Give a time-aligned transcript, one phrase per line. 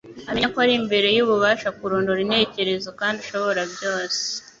[0.29, 4.21] Amenya ko ari imbere y’ubasha kurondora intekerezo, kandi ushobora byose